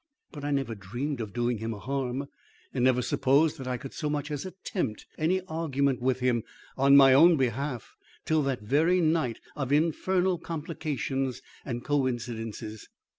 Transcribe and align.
But 0.31 0.43
I 0.43 0.49
never 0.49 0.73
dreamed 0.73 1.21
of 1.21 1.31
doing 1.31 1.59
him 1.59 1.75
a 1.75 1.79
harm, 1.79 2.25
and 2.73 2.83
never 2.83 3.03
supposed 3.03 3.59
that 3.59 3.67
I 3.67 3.77
could 3.77 3.93
so 3.93 4.09
much 4.09 4.31
as 4.31 4.47
attempt 4.47 5.05
any 5.15 5.41
argument 5.41 6.01
with 6.01 6.21
him 6.21 6.41
on 6.75 6.97
my 6.97 7.13
own 7.13 7.37
behalf 7.37 7.95
till 8.25 8.41
that 8.41 8.63
very 8.63 8.99
night 8.99 9.39
of 9.55 9.71
infernal 9.71 10.39
complications 10.39 11.43
and 11.63 11.85
coincidences. 11.85 12.89